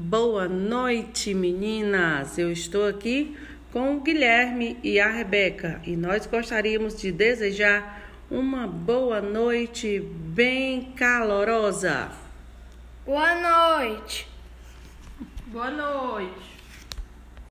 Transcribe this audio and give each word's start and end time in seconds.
Boa 0.00 0.46
noite, 0.46 1.34
meninas. 1.34 2.38
Eu 2.38 2.52
estou 2.52 2.86
aqui 2.86 3.36
com 3.72 3.96
o 3.96 4.00
Guilherme 4.00 4.78
e 4.80 5.00
a 5.00 5.10
Rebeca 5.10 5.82
e 5.84 5.96
nós 5.96 6.24
gostaríamos 6.24 7.00
de 7.00 7.10
desejar 7.10 8.08
uma 8.30 8.64
boa 8.64 9.20
noite 9.20 9.98
bem 9.98 10.92
calorosa. 10.92 12.12
Boa 13.04 13.74
noite. 13.76 14.28
Boa 15.48 15.72
noite. 15.72 16.46